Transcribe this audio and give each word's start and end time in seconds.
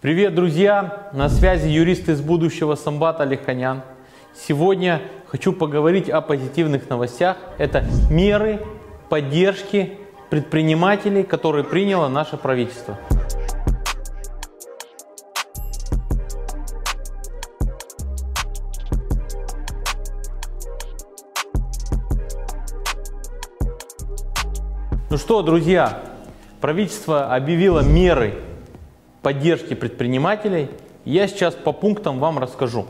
Привет, 0.00 0.32
друзья! 0.36 1.08
На 1.12 1.28
связи 1.28 1.66
юрист 1.66 2.08
из 2.08 2.20
будущего 2.20 2.76
Самбат 2.76 3.20
Алиханян. 3.20 3.82
Сегодня 4.32 5.02
хочу 5.26 5.52
поговорить 5.52 6.08
о 6.08 6.20
позитивных 6.20 6.88
новостях. 6.88 7.36
Это 7.58 7.84
меры 8.08 8.60
поддержки 9.08 9.98
предпринимателей, 10.30 11.24
которые 11.24 11.64
приняло 11.64 12.06
наше 12.06 12.36
правительство. 12.36 12.96
Ну 25.10 25.18
что, 25.18 25.42
друзья, 25.42 26.00
правительство 26.60 27.34
объявило 27.34 27.80
меры 27.80 28.44
поддержки 29.22 29.74
предпринимателей. 29.74 30.68
Я 31.04 31.28
сейчас 31.28 31.54
по 31.54 31.72
пунктам 31.72 32.18
вам 32.18 32.38
расскажу. 32.38 32.86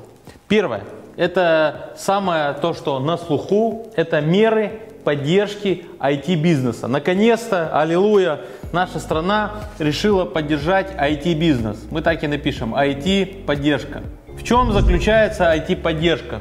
Первое. 0.49 0.83
Это 1.17 1.93
самое 1.97 2.53
то, 2.55 2.75
что 2.75 2.99
на 3.01 3.17
слуху. 3.17 3.91
Это 3.97 4.21
меры 4.21 4.81
поддержки 5.05 5.85
IT-бизнеса. 5.99 6.87
Наконец-то, 6.87 7.71
аллилуйя, 7.79 8.41
наша 8.73 8.99
страна 8.99 9.53
решила 9.79 10.25
поддержать 10.25 10.93
IT-бизнес. 10.93 11.79
Мы 11.91 12.03
так 12.03 12.23
и 12.25 12.27
напишем, 12.27 12.75
IT-поддержка. 12.75 14.03
В 14.39 14.43
чем 14.45 14.73
заключается 14.73 15.45
IT-поддержка? 15.45 16.41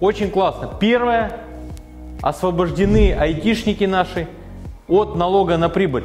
Очень 0.00 0.30
классно. 0.30 0.70
Первое, 0.80 1.32
освобождены 2.22 3.12
айтишники 3.12 3.84
наши 3.84 4.26
от 4.88 5.16
налога 5.16 5.56
на 5.58 5.68
прибыль. 5.68 6.04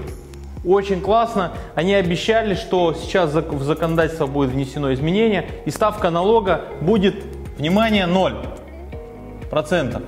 Очень 0.67 0.99
классно. 0.99 1.53
Они 1.75 1.93
обещали, 1.93 2.53
что 2.53 2.93
сейчас 2.93 3.33
в 3.33 3.63
законодательство 3.63 4.27
будет 4.27 4.49
внесено 4.49 4.93
изменение, 4.93 5.49
и 5.65 5.71
ставка 5.71 6.09
налога 6.09 6.65
будет, 6.81 7.15
внимание, 7.57 8.05
0%. 8.05 10.03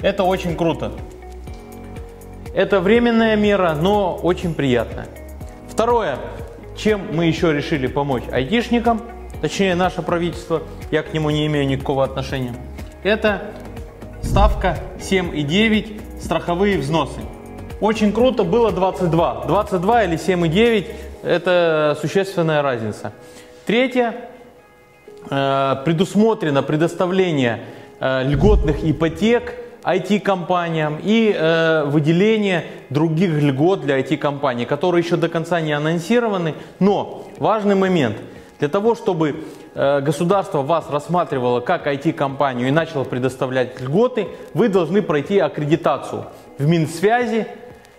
Это 0.00 0.22
очень 0.24 0.56
круто. 0.56 0.92
Это 2.54 2.80
временная 2.80 3.36
мера, 3.36 3.74
но 3.78 4.16
очень 4.16 4.54
приятная. 4.54 5.08
Второе, 5.68 6.16
чем 6.74 7.14
мы 7.14 7.26
еще 7.26 7.52
решили 7.52 7.86
помочь 7.86 8.22
айтишникам, 8.32 9.02
точнее 9.42 9.74
наше 9.74 10.00
правительство, 10.00 10.62
я 10.90 11.02
к 11.02 11.12
нему 11.12 11.28
не 11.28 11.46
имею 11.48 11.66
никакого 11.66 12.02
отношения, 12.02 12.54
это 13.02 13.42
ставка 14.22 14.78
7,9 14.98 16.18
страховые 16.18 16.78
взносы. 16.78 17.20
Очень 17.80 18.12
круто 18.12 18.42
было 18.42 18.72
22. 18.72 19.44
22 19.46 20.04
или 20.04 20.16
7,9 20.16 20.86
это 21.22 21.96
существенная 22.00 22.60
разница. 22.60 23.12
Третье, 23.66 24.14
э, 25.30 25.76
предусмотрено 25.84 26.64
предоставление 26.64 27.60
э, 28.00 28.24
льготных 28.24 28.82
ипотек 28.82 29.54
IT-компаниям 29.84 30.98
и 31.00 31.32
э, 31.32 31.84
выделение 31.84 32.64
других 32.90 33.40
льгот 33.40 33.82
для 33.82 34.00
IT-компаний, 34.00 34.64
которые 34.64 35.04
еще 35.04 35.16
до 35.16 35.28
конца 35.28 35.60
не 35.60 35.72
анонсированы. 35.72 36.54
Но 36.80 37.28
важный 37.38 37.76
момент. 37.76 38.16
Для 38.58 38.68
того, 38.68 38.96
чтобы 38.96 39.44
государство 39.76 40.62
вас 40.62 40.90
рассматривало 40.90 41.60
как 41.60 41.86
IT-компанию 41.86 42.66
и 42.66 42.72
начало 42.72 43.04
предоставлять 43.04 43.80
льготы, 43.80 44.26
вы 44.52 44.68
должны 44.68 45.00
пройти 45.00 45.38
аккредитацию 45.38 46.24
в 46.58 46.66
Минсвязи, 46.66 47.46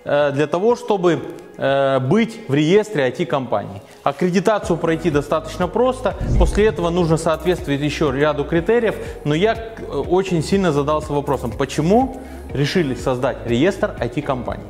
для 0.05 0.47
того, 0.47 0.75
чтобы 0.75 1.21
э, 1.59 1.99
быть 1.99 2.39
в 2.47 2.53
реестре 2.53 3.09
IT-компаний. 3.09 3.81
Аккредитацию 4.03 4.77
пройти 4.77 5.09
достаточно 5.11 5.67
просто, 5.67 6.15
после 6.39 6.67
этого 6.67 6.89
нужно 6.89 7.17
соответствовать 7.17 7.81
еще 7.81 8.11
ряду 8.11 8.45
критериев, 8.45 8.95
но 9.25 9.35
я 9.35 9.53
э, 9.55 9.83
очень 9.85 10.41
сильно 10.41 10.71
задался 10.71 11.13
вопросом, 11.13 11.51
почему 11.51 12.17
решили 12.53 12.95
создать 12.95 13.37
реестр 13.45 13.95
IT-компаний. 13.99 14.63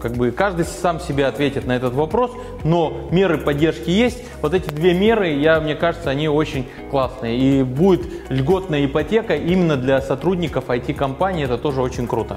Как 0.00 0.12
бы 0.12 0.30
каждый 0.30 0.64
сам 0.64 1.00
себе 1.00 1.26
ответит 1.26 1.66
на 1.66 1.74
этот 1.74 1.92
вопрос, 1.94 2.30
но 2.62 3.08
меры 3.10 3.38
поддержки 3.38 3.90
есть. 3.90 4.22
Вот 4.42 4.54
эти 4.54 4.70
две 4.70 4.94
меры, 4.94 5.30
я, 5.30 5.60
мне 5.60 5.74
кажется, 5.74 6.10
они 6.10 6.28
очень 6.28 6.68
классные. 6.92 7.36
И 7.36 7.62
будет 7.64 8.06
льготная 8.28 8.86
ипотека 8.86 9.34
именно 9.34 9.76
для 9.76 10.00
сотрудников 10.00 10.68
IT-компании, 10.68 11.46
это 11.46 11.58
тоже 11.58 11.82
очень 11.82 12.06
круто. 12.06 12.36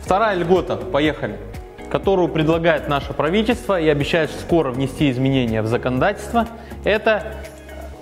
Вторая 0.00 0.36
льгота, 0.36 0.76
поехали 0.76 1.38
которую 1.92 2.28
предлагает 2.28 2.88
наше 2.88 3.12
правительство 3.12 3.78
и 3.78 3.86
обещает 3.86 4.30
скоро 4.30 4.70
внести 4.70 5.10
изменения 5.10 5.60
в 5.60 5.66
законодательство, 5.66 6.48
это 6.84 7.22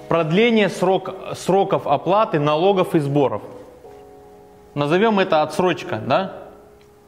продление 0.09 0.69
срок, 0.69 1.13
сроков 1.35 1.89
оплаты 1.89 2.39
налогов 2.39 2.95
и 2.95 3.01
сборов. 3.01 3.43
Назовем 4.77 5.19
это 5.19 5.43
отсрочка, 5.43 5.97
да? 6.07 6.35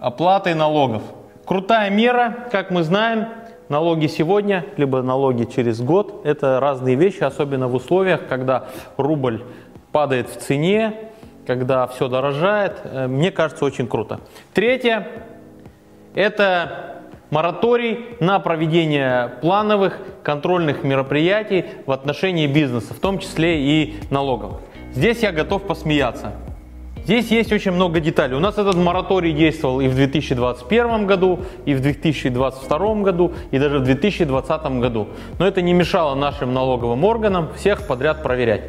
Оплаты 0.01 0.57
налогов. 0.57 1.05
Крутая 1.45 1.89
мера, 1.89 2.49
как 2.51 2.73
мы 2.73 2.83
знаем, 2.83 3.29
налоги 3.69 4.09
сегодня, 4.09 4.67
либо 4.77 5.03
налоги 5.03 5.45
через 5.45 5.81
год, 5.81 6.23
это 6.25 6.59
разные 6.59 6.97
вещи, 6.97 7.23
особенно 7.23 7.69
в 7.69 7.77
условиях, 7.77 8.27
когда 8.29 8.65
рубль 8.97 9.45
падает 9.93 10.29
в 10.29 10.37
цене, 10.37 11.13
когда 11.47 11.87
все 11.87 12.09
дорожает. 12.09 12.81
Э, 12.83 13.07
мне 13.07 13.31
кажется, 13.31 13.65
очень 13.65 13.87
круто. 13.87 14.19
Третье, 14.53 15.07
это 16.15 17.03
мораторий 17.31 18.07
на 18.21 18.39
проведение 18.39 19.33
плановых 19.41 19.99
контрольных 20.23 20.85
мероприятий 20.85 21.65
в 21.87 21.93
отношении 21.93 22.47
бизнеса, 22.47 22.95
в 22.95 22.99
том 22.99 23.19
числе 23.19 23.61
и 23.61 23.95
налогов. 24.11 24.61
Здесь 24.93 25.23
я 25.23 25.33
готов 25.33 25.63
посмеяться. 25.63 26.33
Здесь 27.05 27.33
есть 27.33 27.53
очень 27.53 27.73
много 27.73 27.99
деталей. 27.99 28.37
У 28.37 28.39
нас 28.39 28.59
этот 28.59 28.77
мораторий 28.77 29.33
действовал 29.33 29.81
и 29.81 29.89
в 29.89 29.95
2021 29.95 31.07
году, 31.07 31.41
и 31.65 31.75
в 31.75 31.81
2022 31.81 32.95
году, 32.97 33.33
и 33.51 33.59
даже 33.59 33.81
в 33.81 33.85
2020 33.85 34.63
году. 34.79 35.09
Но 35.39 35.47
это 35.47 35.63
не 35.63 35.73
мешало 35.73 36.15
нашим 36.15 36.55
налоговым 36.55 37.03
органам 37.05 37.49
всех 37.57 37.89
подряд 37.89 38.23
проверять. 38.23 38.63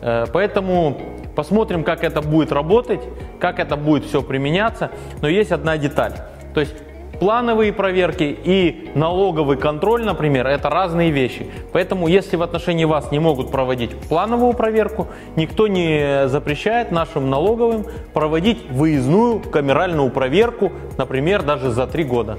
Э, 0.00 0.24
поэтому 0.32 0.98
посмотрим, 1.36 1.84
как 1.84 2.04
это 2.04 2.22
будет 2.22 2.52
работать, 2.52 3.02
как 3.38 3.58
это 3.58 3.76
будет 3.76 4.06
все 4.06 4.22
применяться. 4.22 4.90
Но 5.20 5.28
есть 5.28 5.52
одна 5.52 5.76
деталь. 5.76 6.14
То 6.54 6.60
есть 6.60 6.74
плановые 7.22 7.72
проверки 7.72 8.36
и 8.44 8.90
налоговый 8.94 9.56
контроль, 9.56 10.04
например, 10.04 10.46
это 10.46 10.68
разные 10.68 11.10
вещи. 11.10 11.46
Поэтому, 11.72 12.08
если 12.08 12.36
в 12.36 12.42
отношении 12.42 12.84
вас 12.84 13.12
не 13.12 13.20
могут 13.20 13.50
проводить 13.50 13.96
плановую 14.08 14.54
проверку, 14.54 15.06
никто 15.36 15.68
не 15.68 16.26
запрещает 16.26 16.90
нашим 16.90 17.30
налоговым 17.30 17.86
проводить 18.12 18.68
выездную 18.70 19.38
камеральную 19.38 20.10
проверку, 20.10 20.72
например, 20.98 21.42
даже 21.42 21.70
за 21.70 21.86
три 21.86 22.02
года. 22.02 22.36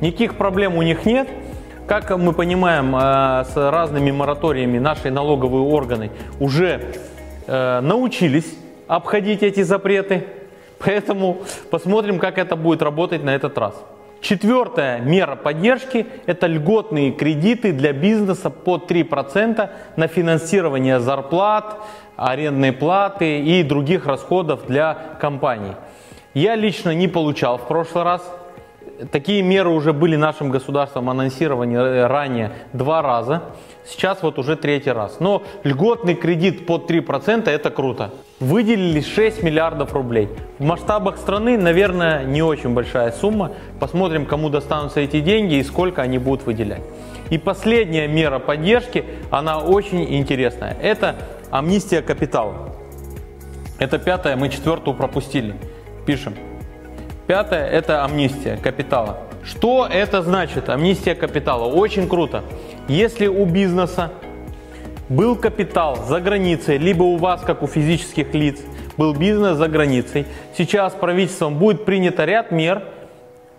Никаких 0.00 0.36
проблем 0.36 0.76
у 0.76 0.82
них 0.82 1.04
нет. 1.04 1.28
Как 1.86 2.16
мы 2.16 2.32
понимаем, 2.32 2.94
э, 2.94 3.44
с 3.52 3.56
разными 3.56 4.12
мораториями 4.12 4.78
наши 4.78 5.10
налоговые 5.10 5.64
органы 5.64 6.12
уже 6.38 6.92
э, 7.48 7.80
научились 7.80 8.54
обходить 8.86 9.42
эти 9.42 9.62
запреты. 9.62 10.24
Поэтому 10.84 11.42
посмотрим, 11.70 12.18
как 12.18 12.38
это 12.38 12.56
будет 12.56 12.82
работать 12.82 13.22
на 13.22 13.30
этот 13.34 13.56
раз. 13.58 13.74
Четвертая 14.20 15.00
мера 15.00 15.34
поддержки– 15.34 16.06
это 16.26 16.46
льготные 16.46 17.12
кредиты 17.12 17.72
для 17.72 17.92
бизнеса 17.92 18.50
по 18.50 18.76
3% 18.76 19.70
на 19.96 20.06
финансирование 20.08 21.00
зарплат, 21.00 21.78
арендной 22.16 22.72
платы 22.72 23.40
и 23.40 23.62
других 23.62 24.06
расходов 24.06 24.66
для 24.66 24.94
компаний. 25.20 25.72
Я 26.34 26.54
лично 26.54 26.94
не 26.94 27.08
получал 27.08 27.56
в 27.56 27.66
прошлый 27.66 28.04
раз 28.04 28.22
Такие 29.10 29.42
меры 29.42 29.70
уже 29.70 29.92
были 29.92 30.16
нашим 30.16 30.50
государством 30.50 31.08
анонсированы 31.08 32.06
ранее 32.06 32.52
два 32.72 33.00
раза. 33.02 33.42
Сейчас 33.86 34.22
вот 34.22 34.38
уже 34.38 34.56
третий 34.56 34.90
раз. 34.90 35.20
Но 35.20 35.42
льготный 35.64 36.14
кредит 36.14 36.66
под 36.66 36.90
3% 36.90 37.48
это 37.48 37.70
круто. 37.70 38.12
Выделили 38.40 39.00
6 39.00 39.42
миллиардов 39.42 39.94
рублей. 39.94 40.28
В 40.58 40.64
масштабах 40.64 41.16
страны, 41.18 41.56
наверное, 41.56 42.24
не 42.24 42.42
очень 42.42 42.74
большая 42.74 43.12
сумма. 43.12 43.52
Посмотрим, 43.78 44.26
кому 44.26 44.50
достанутся 44.50 45.00
эти 45.00 45.20
деньги 45.20 45.54
и 45.54 45.62
сколько 45.62 46.02
они 46.02 46.18
будут 46.18 46.44
выделять. 46.44 46.82
И 47.30 47.38
последняя 47.38 48.06
мера 48.06 48.38
поддержки, 48.38 49.04
она 49.30 49.60
очень 49.60 50.14
интересная. 50.14 50.76
Это 50.82 51.16
амнистия 51.50 52.02
капитала. 52.02 52.74
Это 53.78 53.98
пятая, 53.98 54.36
мы 54.36 54.50
четвертую 54.50 54.94
пропустили. 54.94 55.54
Пишем. 56.04 56.34
Пятое– 57.30 57.64
это 57.70 58.04
амнистия 58.04 58.56
капитала. 58.56 59.18
Что 59.44 59.86
это 59.88 60.20
значит, 60.20 60.68
амнистия 60.68 61.14
капитала? 61.14 61.72
Очень 61.72 62.08
круто. 62.08 62.42
Если 62.88 63.28
у 63.28 63.44
бизнеса 63.44 64.10
был 65.08 65.36
капитал 65.36 65.94
за 66.08 66.20
границей, 66.20 66.76
либо 66.76 67.04
у 67.04 67.18
вас, 67.18 67.42
как 67.42 67.62
у 67.62 67.68
физических 67.68 68.34
лиц, 68.34 68.58
был 68.96 69.14
бизнес 69.14 69.56
за 69.56 69.68
границей, 69.68 70.26
сейчас 70.58 70.92
правительством 70.94 71.54
будет 71.56 71.84
принято 71.84 72.24
ряд 72.24 72.50
мер, 72.50 72.82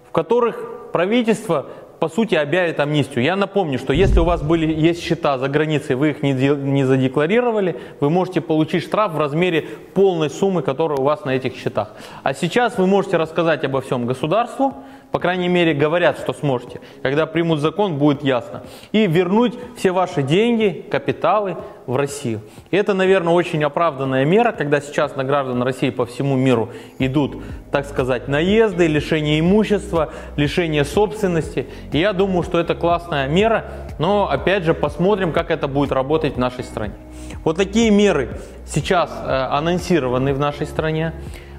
в 0.10 0.12
которых 0.12 0.92
правительство 0.92 1.68
по 2.02 2.10
сути, 2.10 2.34
объявит 2.34 2.80
амнистию. 2.80 3.24
Я 3.24 3.36
напомню, 3.36 3.78
что 3.78 3.94
если 3.94 4.20
у 4.20 4.24
вас 4.24 4.42
были, 4.42 4.66
есть 4.74 5.04
счета 5.04 5.38
за 5.38 5.48
границей, 5.48 5.96
вы 5.96 6.10
их 6.10 6.24
не, 6.24 6.34
не 6.34 6.84
задекларировали, 6.84 7.80
вы 8.00 8.10
можете 8.10 8.42
получить 8.42 8.84
штраф 8.84 9.12
в 9.12 9.20
размере 9.20 9.68
полной 9.94 10.32
суммы, 10.32 10.64
которая 10.64 10.98
у 10.98 11.04
вас 11.04 11.26
на 11.26 11.30
этих 11.30 11.56
счетах. 11.56 11.92
А 12.24 12.34
сейчас 12.34 12.80
вы 12.80 12.88
можете 12.88 13.18
рассказать 13.18 13.64
обо 13.66 13.82
всем 13.82 14.08
государству, 14.08 14.74
по 15.12 15.20
крайней 15.20 15.48
мере, 15.48 15.76
говорят, 15.76 16.18
что 16.18 16.34
сможете. 16.34 16.82
Когда 17.04 17.28
примут 17.28 17.60
закон, 17.60 18.00
будет 18.00 18.24
ясно. 18.24 18.64
И 18.94 19.06
вернуть 19.06 19.54
все 19.78 19.92
ваши 19.92 20.24
деньги, 20.24 20.84
капиталы 20.90 21.58
в 21.88 21.96
Россию. 21.96 22.42
И 22.70 22.78
это, 22.78 22.94
наверное, 22.94 23.34
очень 23.34 23.64
оправданная 23.64 24.26
мера, 24.26 24.52
когда 24.52 24.82
сейчас 24.82 25.16
на 25.16 25.24
граждан 25.24 25.62
России 25.64 25.90
по 25.90 26.06
всему 26.06 26.36
миру 26.36 26.70
идут, 27.00 27.42
так 27.72 27.86
сказать, 27.86 28.28
наезды, 28.28 28.88
лишение 28.88 29.40
имущества, 29.40 30.12
лишение 30.36 30.86
собственности. 30.86 31.68
И 31.92 31.98
я 32.00 32.14
думаю, 32.14 32.44
что 32.44 32.60
это 32.60 32.76
классная 32.76 33.28
мера, 33.28 33.66
но, 34.00 34.30
опять 34.30 34.64
же, 34.64 34.74
посмотрим, 34.74 35.32
как 35.32 35.52
это 35.52 35.68
будет 35.68 35.92
работать 35.92 36.36
в 36.36 36.40
нашей 36.40 36.64
стране. 36.64 36.94
Вот 37.44 37.58
такие 37.58 37.90
меры 37.92 38.38
сейчас 38.66 39.12
э, 39.12 39.32
анонсированы 39.52 40.34
в 40.34 40.40
нашей 40.40 40.68
стране. 40.68 41.14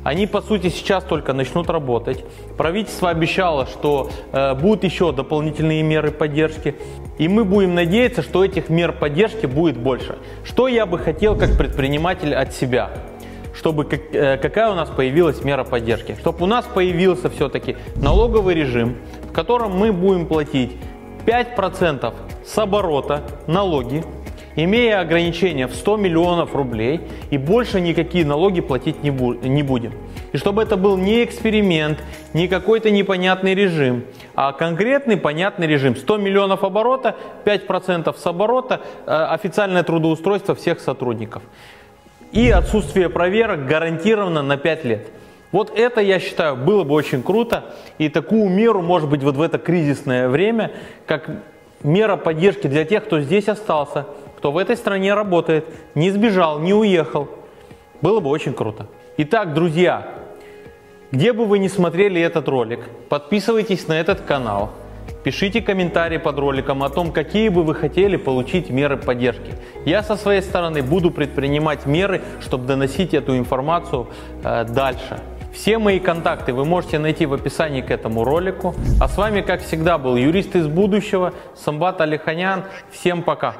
Они, 0.04 0.26
по 0.26 0.40
сути, 0.40 0.68
сейчас 0.68 1.04
только 1.04 1.32
начнут 1.32 1.70
работать. 1.70 2.24
Правительство 2.56 3.10
обещало, 3.10 3.66
что 3.66 4.10
э, 4.32 4.54
будут 4.54 4.84
еще 4.84 5.12
дополнительные 5.12 5.82
меры 5.82 6.10
поддержки. 6.10 6.74
И 7.18 7.28
мы 7.28 7.44
будем 7.44 7.74
надеяться, 7.74 8.22
что 8.22 8.44
этих 8.44 8.68
мер 8.68 8.92
поддержки 8.92 9.46
будет 9.46 9.76
больше. 9.76 10.18
Что 10.44 10.66
я 10.66 10.86
бы 10.86 10.98
хотел 10.98 11.36
как 11.36 11.56
предприниматель 11.56 12.34
от 12.34 12.52
себя? 12.52 12.90
Чтобы 13.54 13.84
как, 13.84 14.00
э, 14.12 14.38
какая 14.38 14.70
у 14.70 14.74
нас 14.74 14.88
появилась 14.88 15.44
мера 15.44 15.62
поддержки? 15.62 16.16
Чтобы 16.18 16.44
у 16.44 16.46
нас 16.46 16.64
появился 16.64 17.30
все-таки 17.30 17.76
налоговый 17.94 18.54
режим, 18.54 18.96
в 19.30 19.32
котором 19.32 19.78
мы 19.78 19.92
будем 19.92 20.26
платить 20.26 20.72
5% 21.26 22.12
с 22.44 22.58
оборота 22.58 23.22
налоги, 23.46 24.02
имея 24.56 25.00
ограничение 25.00 25.66
в 25.66 25.74
100 25.74 25.96
миллионов 25.96 26.54
рублей 26.54 27.00
и 27.30 27.38
больше 27.38 27.80
никакие 27.80 28.24
налоги 28.24 28.60
платить 28.60 29.02
не, 29.02 29.10
бу- 29.10 29.46
не 29.46 29.62
будем. 29.62 29.92
И 30.32 30.38
чтобы 30.38 30.62
это 30.62 30.76
был 30.76 30.96
не 30.96 31.24
эксперимент, 31.24 31.98
не 32.32 32.48
какой-то 32.48 32.90
непонятный 32.90 33.54
режим, 33.54 34.04
а 34.34 34.52
конкретный 34.52 35.16
понятный 35.16 35.66
режим. 35.66 35.96
100 35.96 36.16
миллионов 36.16 36.64
оборота, 36.64 37.16
5% 37.44 38.16
с 38.16 38.26
оборота, 38.26 38.80
э, 39.06 39.10
официальное 39.10 39.82
трудоустройство 39.82 40.54
всех 40.54 40.80
сотрудников. 40.80 41.42
И 42.32 42.50
отсутствие 42.50 43.10
проверок 43.10 43.66
гарантировано 43.66 44.42
на 44.42 44.56
5 44.56 44.84
лет. 44.84 45.06
Вот 45.50 45.70
это, 45.78 46.00
я 46.00 46.18
считаю, 46.18 46.56
было 46.56 46.82
бы 46.82 46.94
очень 46.94 47.22
круто. 47.22 47.74
И 47.98 48.08
такую 48.08 48.48
меру, 48.48 48.80
может 48.80 49.10
быть, 49.10 49.22
вот 49.22 49.36
в 49.36 49.42
это 49.42 49.58
кризисное 49.58 50.30
время, 50.30 50.72
как 51.06 51.28
мера 51.82 52.16
поддержки 52.16 52.68
для 52.68 52.86
тех, 52.86 53.04
кто 53.04 53.20
здесь 53.20 53.48
остался, 53.48 54.06
кто 54.42 54.50
в 54.50 54.58
этой 54.58 54.76
стране 54.76 55.14
работает, 55.14 55.66
не 55.94 56.10
сбежал, 56.10 56.58
не 56.58 56.74
уехал. 56.74 57.28
Было 58.00 58.18
бы 58.18 58.28
очень 58.28 58.54
круто. 58.54 58.88
Итак, 59.16 59.54
друзья, 59.54 60.08
где 61.12 61.32
бы 61.32 61.44
вы 61.44 61.60
ни 61.60 61.68
смотрели 61.68 62.20
этот 62.20 62.48
ролик, 62.48 62.80
подписывайтесь 63.08 63.86
на 63.86 63.92
этот 63.92 64.22
канал, 64.22 64.72
пишите 65.22 65.60
комментарии 65.60 66.16
под 66.16 66.40
роликом 66.40 66.82
о 66.82 66.88
том, 66.88 67.12
какие 67.12 67.50
бы 67.50 67.62
вы 67.62 67.76
хотели 67.76 68.16
получить 68.16 68.68
меры 68.68 68.96
поддержки. 68.96 69.52
Я 69.84 70.02
со 70.02 70.16
своей 70.16 70.42
стороны 70.42 70.82
буду 70.82 71.12
предпринимать 71.12 71.86
меры, 71.86 72.20
чтобы 72.40 72.66
доносить 72.66 73.14
эту 73.14 73.38
информацию 73.38 74.08
э, 74.42 74.64
дальше. 74.64 75.20
Все 75.52 75.78
мои 75.78 76.00
контакты 76.00 76.52
вы 76.52 76.64
можете 76.64 76.98
найти 76.98 77.26
в 77.26 77.32
описании 77.32 77.80
к 77.80 77.92
этому 77.92 78.24
ролику. 78.24 78.74
А 79.00 79.06
с 79.06 79.16
вами, 79.16 79.40
как 79.40 79.62
всегда, 79.62 79.98
был 79.98 80.16
юрист 80.16 80.56
из 80.56 80.66
будущего, 80.66 81.32
Самбат 81.54 82.00
Алиханян. 82.00 82.64
Всем 82.90 83.22
пока! 83.22 83.54